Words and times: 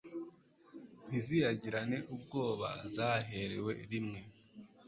Ntiziyagirane 1.07 1.97
ubwoba 2.13 2.69
Zayaherewe 2.93 3.73
rimwe 3.91 4.19